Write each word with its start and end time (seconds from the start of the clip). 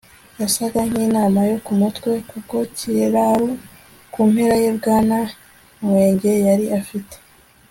yasaga 0.41 0.79
nkinama 0.89 1.39
yo 1.51 1.57
kumutwe 1.65 2.11
ku 2.29 2.37
kiraro. 2.77 3.49
ku 4.13 4.19
mpera 4.29 4.55
ye, 4.63 4.69
bwana 4.77 5.17
nwege 5.85 6.31
yari 6.47 6.65
afite 6.81 7.15